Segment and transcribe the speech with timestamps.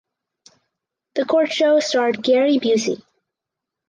[1.13, 3.03] The court show starred Gary Busey.